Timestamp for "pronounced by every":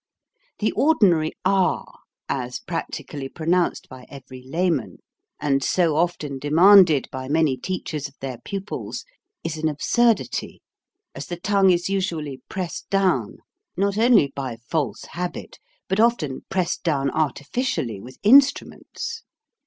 3.29-4.41